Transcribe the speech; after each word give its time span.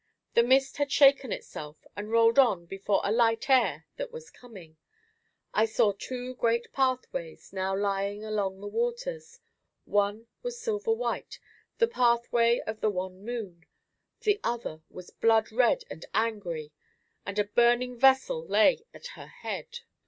The 0.33 0.41
mist 0.41 0.77
had 0.77 0.91
shaken 0.91 1.31
itself 1.31 1.85
and 1.95 2.09
rolled 2.09 2.39
on 2.39 2.65
before 2.65 3.01
a 3.03 3.11
light 3.11 3.47
air 3.51 3.85
that 3.97 4.11
was 4.11 4.31
coming. 4.31 4.77
I 5.53 5.65
saw 5.67 5.91
two 5.93 6.33
great 6.37 6.73
pathways 6.73 7.53
now 7.53 7.77
lying 7.77 8.25
along 8.25 8.59
the 8.61 8.67
waters; 8.67 9.39
one 9.85 10.25
was 10.41 10.59
silver 10.59 10.91
white, 10.91 11.37
the 11.77 11.87
pathway 11.87 12.61
of 12.65 12.81
the 12.81 12.89
wan 12.89 13.23
moon, 13.23 13.67
the 14.21 14.39
other 14.43 14.81
was 14.89 15.11
blood 15.11 15.51
red 15.51 15.83
and 15.87 16.03
angry, 16.15 16.71
and 17.23 17.37
a 17.37 17.43
burning 17.43 17.95
vessel 17.95 18.43
lay 18.47 18.83
at 18.95 19.05
her 19.13 19.27
head. 19.27 19.81